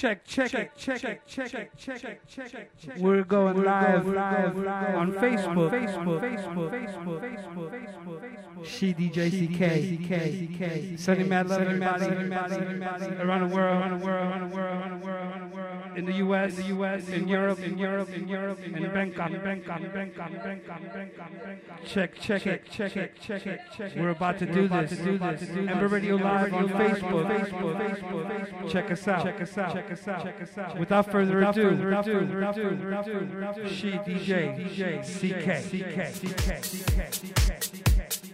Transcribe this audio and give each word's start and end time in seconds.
check, 0.00 0.24
check, 0.24 0.50
check, 0.50 0.76
check, 0.78 1.00
check, 1.26 1.26
check, 1.26 1.76
check, 1.76 2.26
check, 2.26 2.78
check. 2.78 2.96
We're 2.98 3.22
going 3.22 3.62
live, 3.62 4.06
live, 4.06 4.56
live 4.56 4.94
on 4.94 5.12
Facebook, 5.12 5.70
Facebook, 5.70 6.20
Facebook, 6.20 6.70
Facebook, 6.70 7.20
Facebook, 7.20 7.70
Facebook. 7.70 8.66
She 8.66 8.94
DJ 8.94 9.28
CK, 9.28 10.98
Sunny 10.98 11.24
Mad 11.24 11.48
Love, 11.48 11.62
everybody, 11.62 12.06
around 12.06 13.50
the 13.50 13.54
world, 13.54 13.76
around 13.76 14.00
the 14.00 14.06
world, 14.06 14.30
around 14.30 14.50
the 14.50 14.56
world, 14.56 14.80
around 14.80 15.00
the 15.00 15.06
world, 15.06 15.20
around 15.20 15.50
the 15.50 15.56
world, 15.56 15.98
in 15.98 16.04
the 16.06 16.12
U.S., 16.14 16.56
in 16.56 16.62
the 16.62 16.68
U.S., 16.68 17.08
in 17.08 17.28
Europe, 17.28 17.60
in 17.60 17.78
Europe, 17.78 18.10
in 18.10 18.28
Europe, 18.28 18.58
in 18.60 18.72
Bangkok, 18.92 19.30
Bangkok, 19.42 19.80
Bangkok, 19.92 20.32
Bangkok, 20.42 20.92
Bangkok. 20.94 21.84
Check, 21.84 22.18
check, 22.20 22.42
check, 22.42 22.70
check, 22.70 22.92
check, 22.92 23.20
check, 23.20 23.72
check. 23.76 23.96
We're 23.96 24.10
about 24.10 24.38
to 24.38 24.46
do 24.46 24.68
this, 24.68 24.90
do 24.90 25.18
this. 25.18 25.42
Ember 25.42 25.88
Radio 25.88 26.16
Live 26.16 26.54
on 26.54 26.68
Facebook, 26.68 27.26
Facebook, 27.26 28.00
Facebook. 28.00 28.70
Check 28.70 28.90
us 28.90 29.08
out, 29.08 29.24
check 29.24 29.40
us 29.40 29.58
out, 29.58 29.72
check 29.74 29.89
us 29.90 30.08
out, 30.08 30.24
check 30.24 30.42
us 30.42 30.58
out. 30.58 30.78
Without 30.78 31.10
further 31.10 31.42
ado, 31.42 31.70
without 31.70 32.04
further 32.04 32.42
ado, 32.42 32.76
without 32.84 33.04
further 33.06 33.42
ado, 33.42 33.68
she 33.68 33.92
DJ, 33.92 34.56
DJ, 34.56 35.02
CK, 35.02 35.62
CK, 35.66 36.12
CK, 36.12 36.40
CK, 36.40 36.62
CK, 36.62 37.60
CK. 37.60 38.29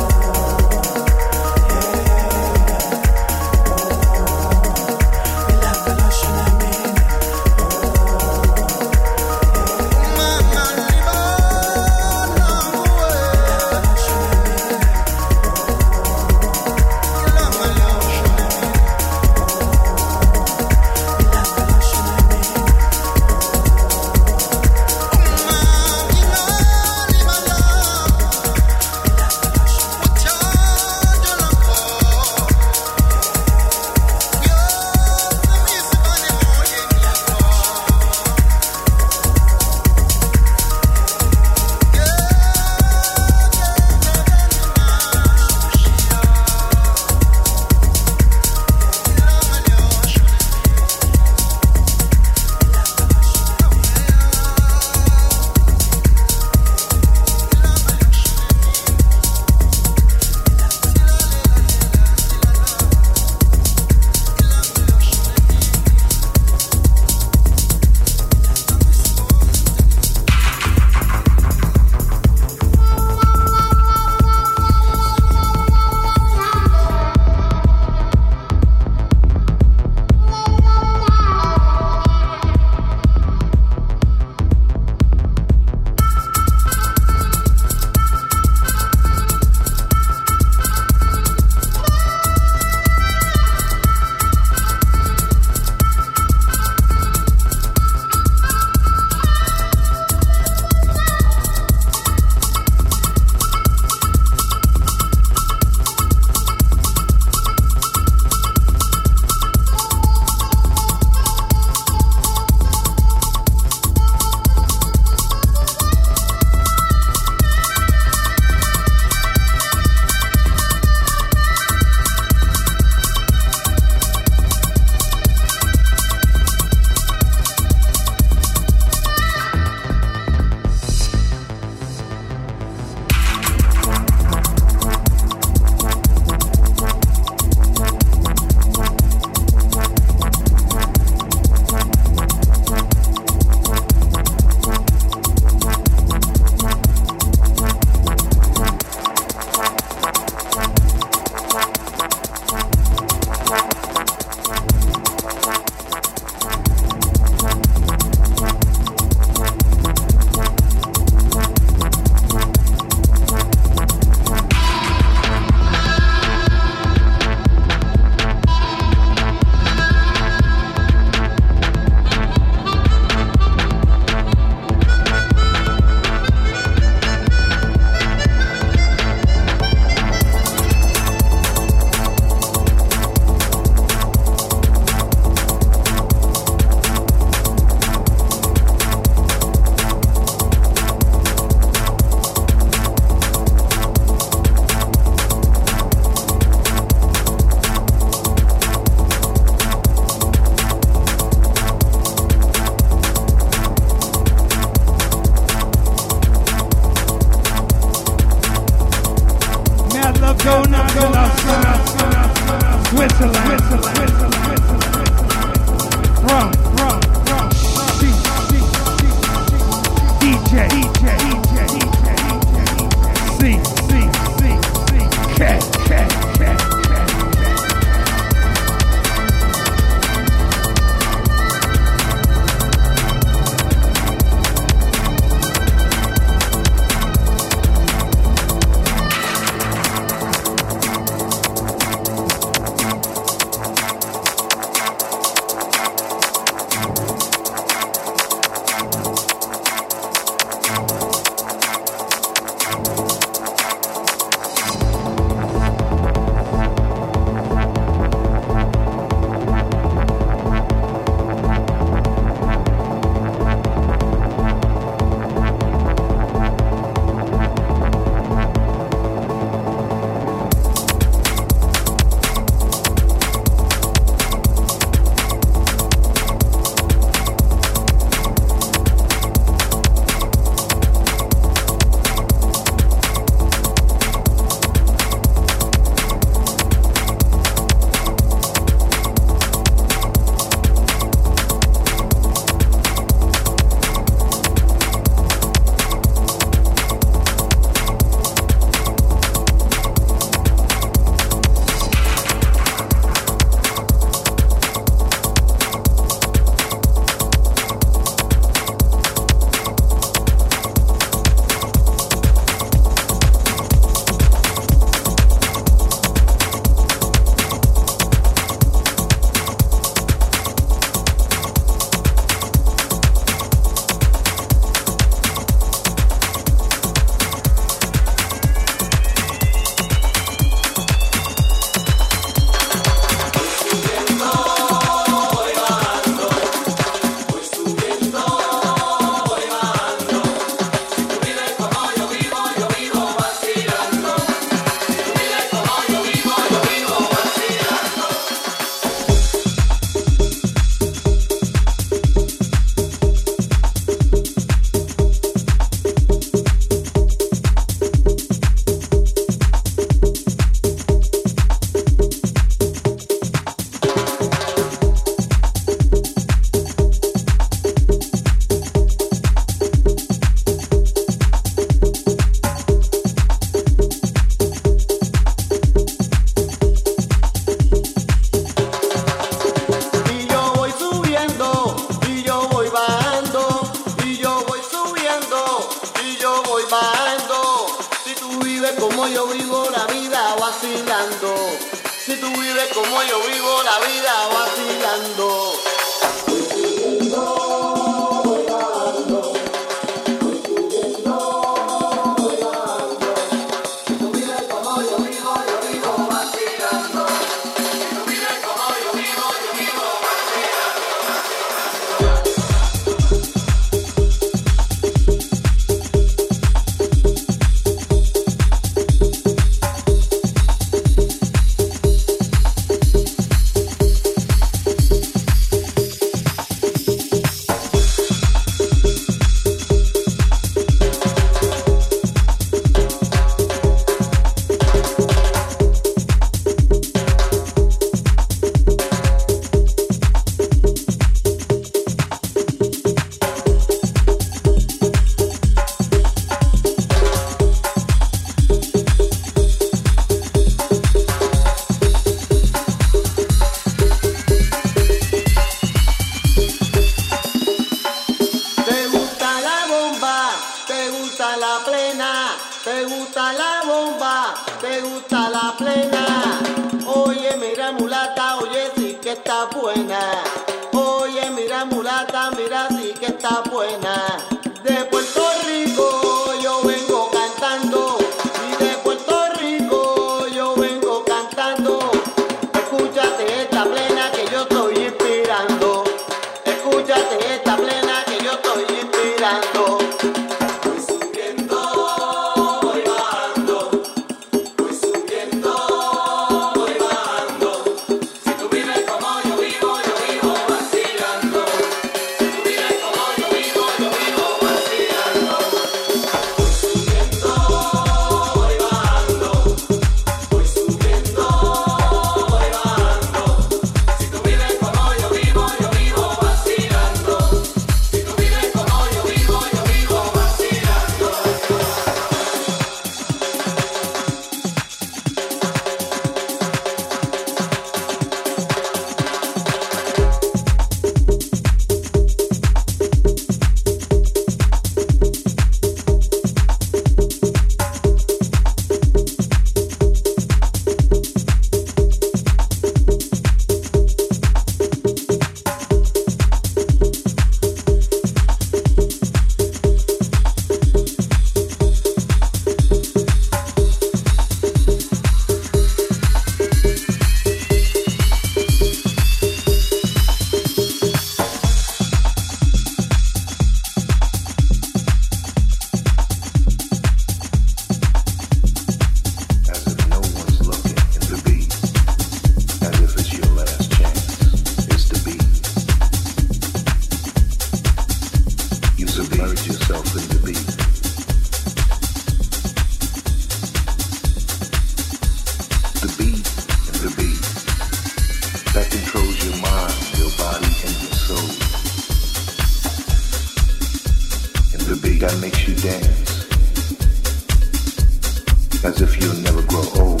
as 598.64 598.80
if 598.80 598.98
you'll 599.00 599.14
never 599.16 599.42
grow 599.42 599.62
old. 599.76 600.00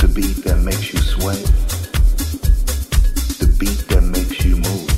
The 0.00 0.10
beat 0.12 0.42
that 0.44 0.58
makes 0.64 0.92
you 0.92 0.98
sway, 0.98 1.40
the 3.38 3.46
beat 3.60 3.86
that 3.88 4.02
makes 4.02 4.44
you 4.44 4.56
move. 4.56 4.90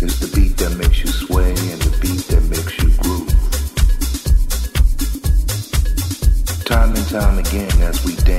It's 0.00 0.18
the 0.20 0.30
beat 0.34 0.56
that 0.58 0.76
makes 0.78 1.00
you 1.00 1.08
sway 1.08 1.50
and 1.50 1.82
the 1.82 1.90
beat 2.00 2.24
that 2.28 2.42
makes 2.54 2.78
you 2.78 2.90
groove. 3.02 3.28
Time 6.64 6.94
and 6.94 7.08
time 7.08 7.38
again 7.38 7.82
as 7.82 8.04
we 8.04 8.14
dance. 8.16 8.31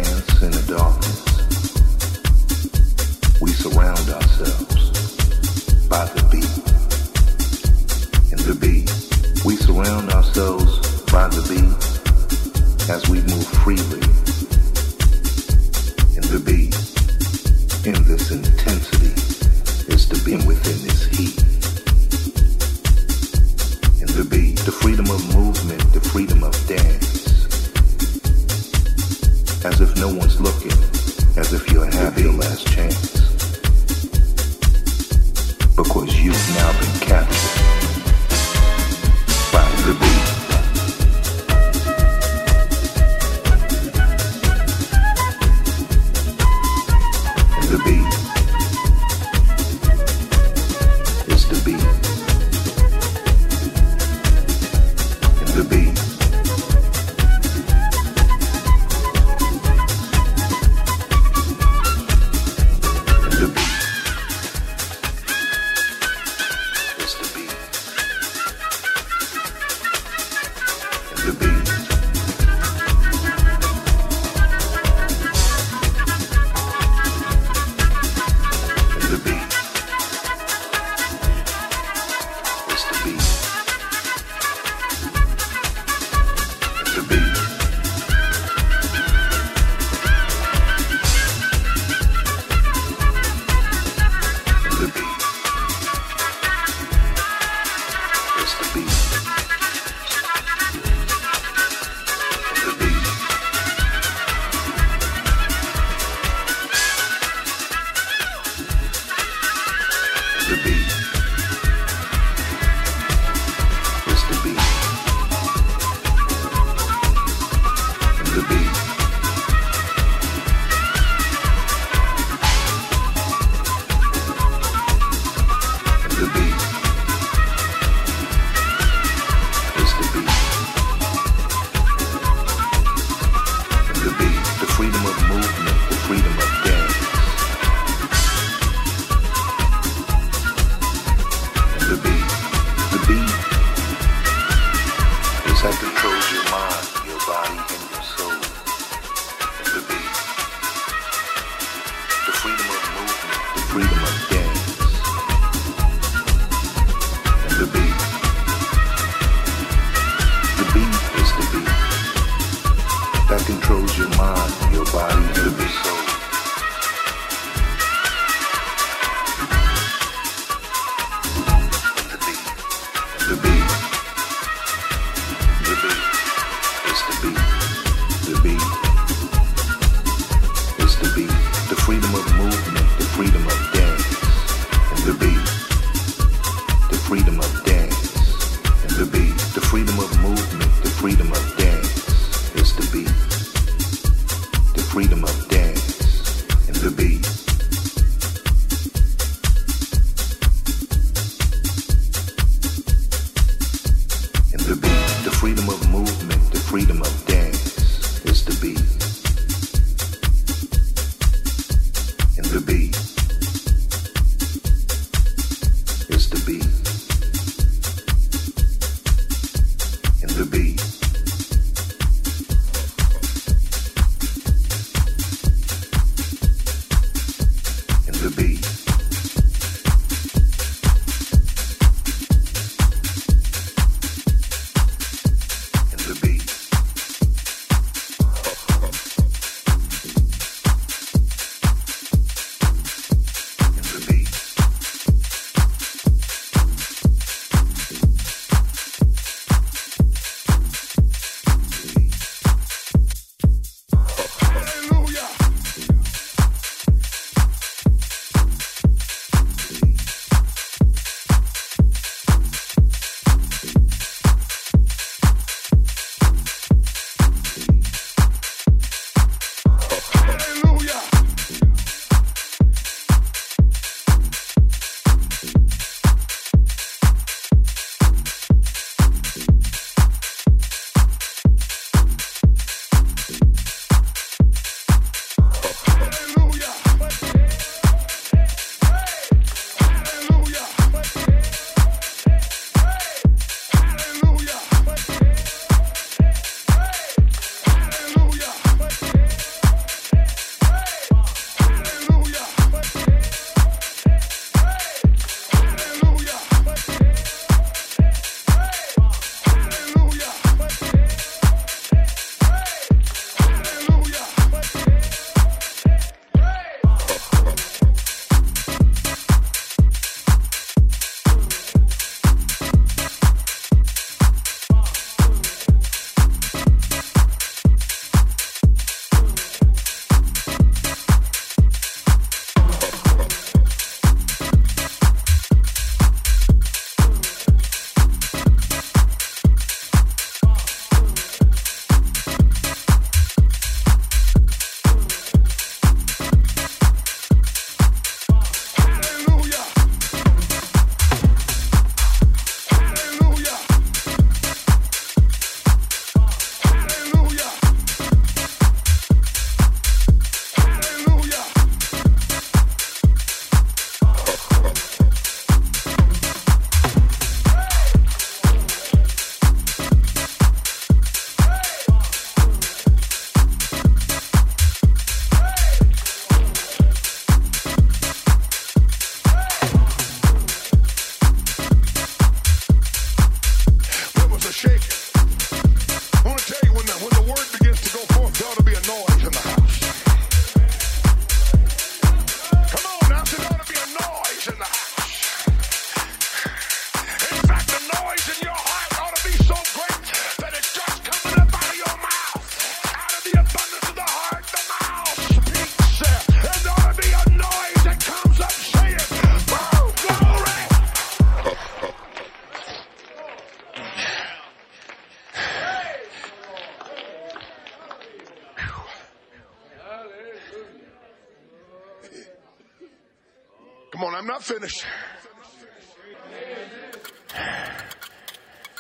Not 424.44 424.60
finished. 424.60 424.86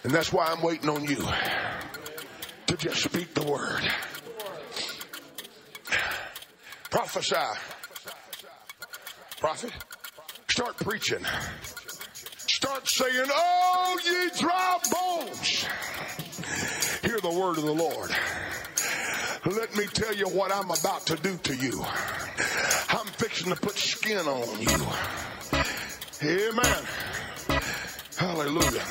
And 0.03 0.11
that's 0.11 0.33
why 0.33 0.47
I'm 0.47 0.61
waiting 0.61 0.89
on 0.89 1.05
you 1.05 1.23
to 2.67 2.77
just 2.77 3.03
speak 3.03 3.33
the 3.33 3.43
word. 3.43 3.81
Prophesy. 6.89 7.35
Prophet, 9.39 9.71
start 10.49 10.77
preaching. 10.77 11.25
Start 12.37 12.87
saying, 12.87 13.27
Oh, 13.29 13.99
ye 14.05 14.39
dry 14.39 14.77
bones, 14.91 15.65
hear 17.01 17.19
the 17.19 17.39
word 17.39 17.57
of 17.57 17.63
the 17.63 17.73
Lord. 17.73 18.11
Let 19.45 19.75
me 19.75 19.85
tell 19.87 20.15
you 20.15 20.27
what 20.27 20.53
I'm 20.53 20.71
about 20.71 21.05
to 21.07 21.17
do 21.17 21.35
to 21.37 21.55
you. 21.55 21.83
I'm 22.89 23.07
fixing 23.07 23.53
to 23.53 23.59
put 23.59 23.75
skin 23.75 24.19
on 24.19 24.61
you. 24.61 25.32
Amen. 26.23 26.83
Hallelujah. 28.17 28.83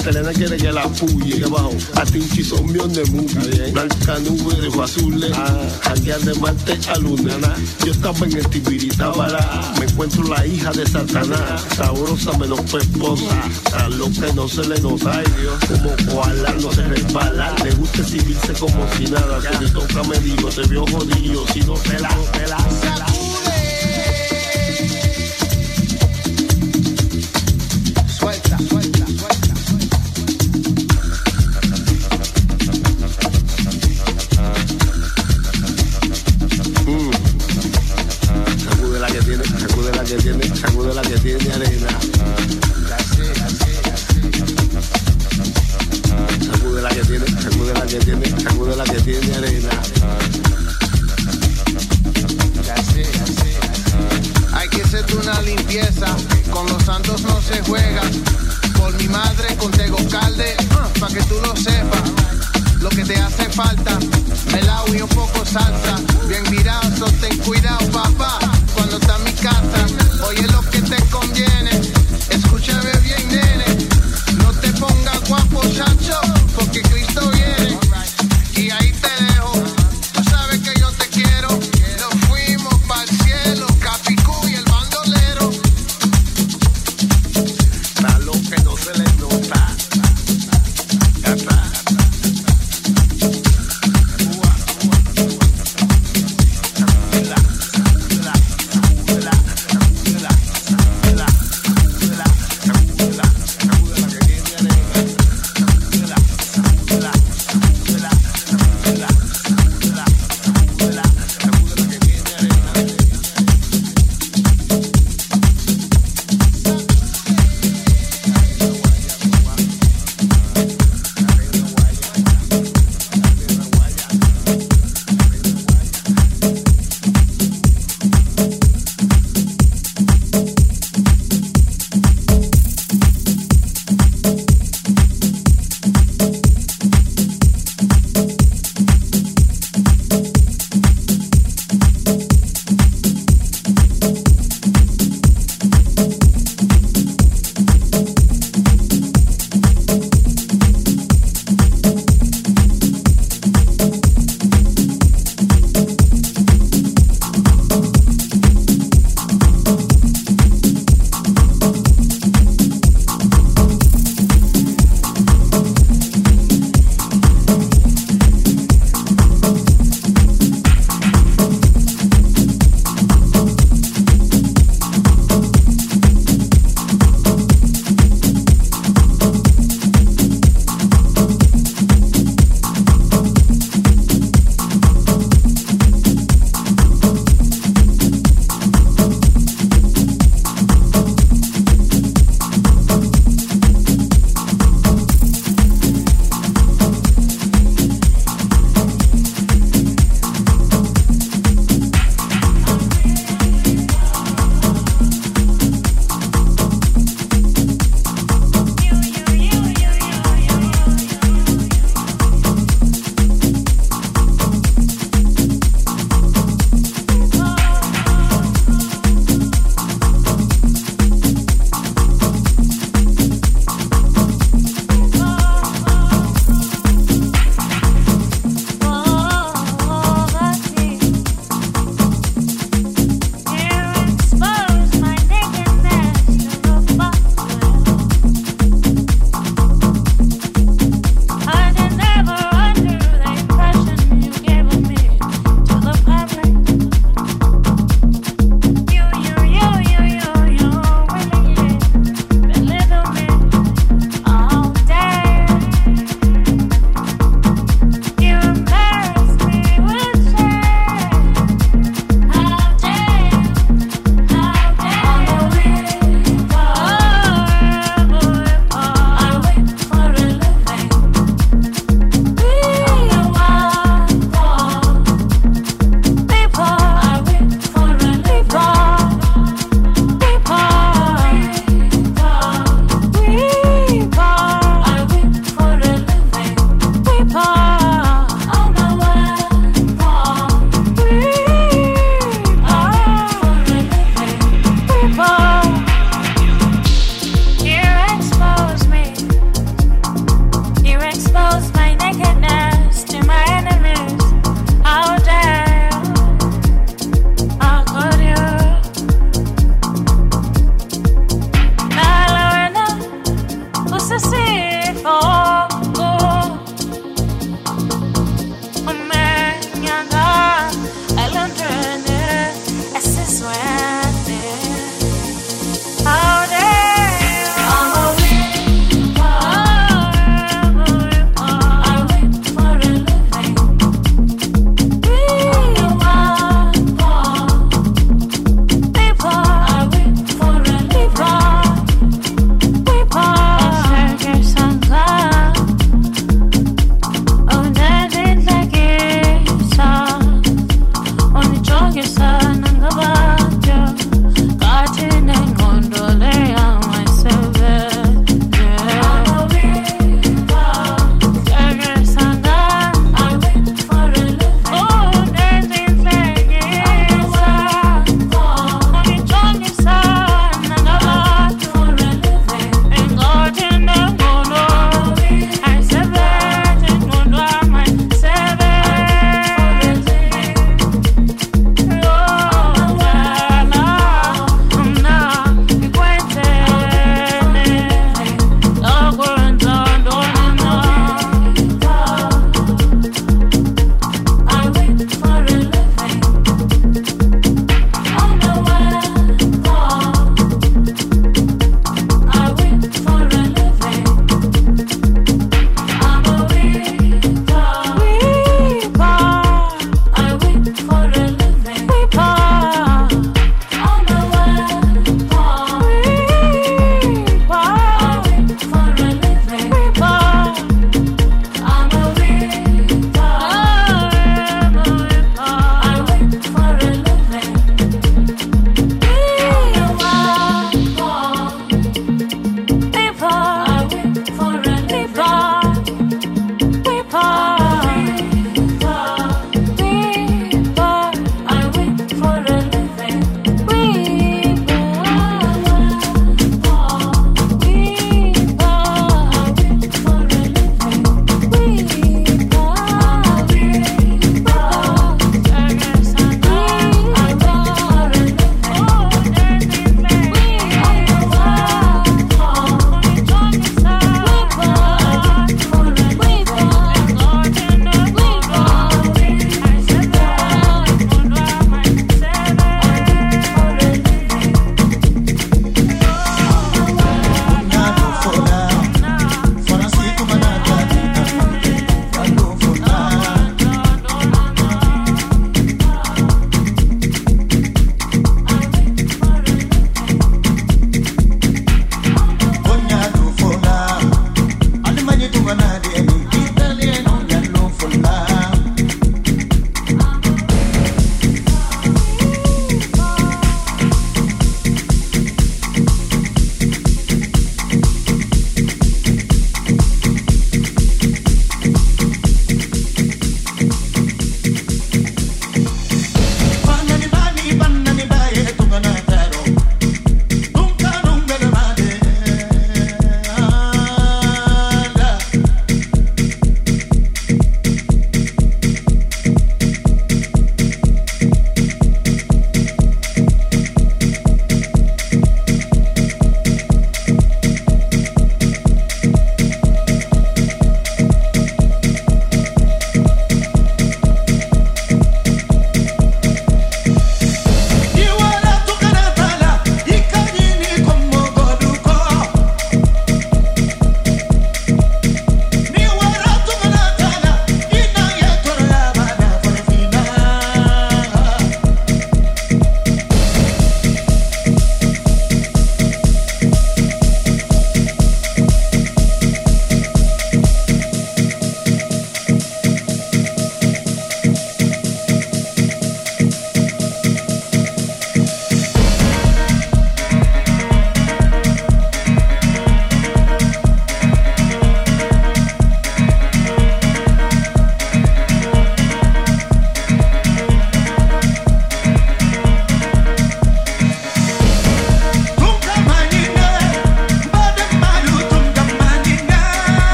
Italiana 0.00 0.32
quiere 0.32 0.56
que 0.56 0.72
la 0.72 0.82
puye. 0.88 1.40
¿Qué 1.40 1.46
bajo? 1.46 1.72
A 1.94 2.04
Tinchi 2.04 2.42
son 2.42 2.72
míos 2.72 2.92
de 2.94 3.04
movie. 3.06 3.70
Blanca 3.72 4.18
nube 4.18 4.54
de 4.56 4.82
azules. 4.82 5.32
Janguear 5.82 6.20
de 6.20 6.34
Marte 6.34 6.78
a 6.88 6.98
luna. 6.98 7.54
Yo 7.84 7.92
estaba 7.92 8.26
en 8.26 8.36
el 8.36 8.48
Tibirita 8.48 9.12
para. 9.12 9.72
Me 9.78 9.86
encuentro 9.86 10.22
la 10.24 10.46
hija 10.46 10.70
de 10.72 10.86
Satanás. 10.86 11.66
Sabrosa 11.76 12.36
menos 12.38 12.64
tu 12.66 12.78
esposa. 12.78 13.42
A 13.74 13.88
lo 13.88 14.06
que 14.06 14.32
no 14.34 14.48
se 14.48 14.66
le 14.66 14.80
nota. 14.80 15.12
Ay 15.12 15.24
Dios. 15.40 15.58
Como 15.68 16.12
koala 16.12 16.52
no 16.60 16.72
se 16.72 16.82
resbala. 16.82 17.54
Le 17.64 17.70
gusta 17.72 18.02
exhibirse 18.02 18.52
como 18.54 18.86
si 18.96 19.04
nada. 19.04 19.40
Si 19.40 19.64
le 19.64 19.70
toca 19.70 20.02
me 20.04 20.18
digo, 20.20 20.48
te 20.48 20.62
veo 20.62 20.86
jodido. 20.86 21.46
Si 21.52 21.60
no 21.60 21.74
te 21.74 21.98
la, 21.98 22.08
te 22.32 22.46
la, 22.46 22.56
te 22.56 22.86
la. 22.98 23.19